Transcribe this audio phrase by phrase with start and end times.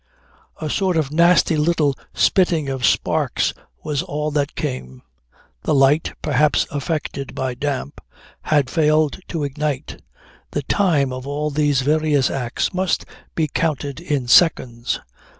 [0.59, 3.53] A sort of nasty little spitting of sparks
[3.83, 5.03] was all that came.
[5.61, 8.01] The light (perhaps affected by damp)
[8.41, 10.01] had failed to ignite.
[10.53, 14.99] The time of all these various acts must be counted in seconds.